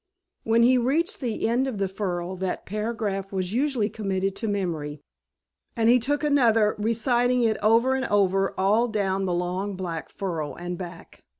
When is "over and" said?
7.61-8.05